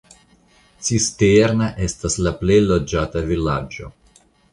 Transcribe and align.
Cistierna 0.85 1.67
estas 1.87 2.15
la 2.29 2.33
plej 2.39 2.57
loĝata 2.71 3.23
vilaĝo. 3.29 3.91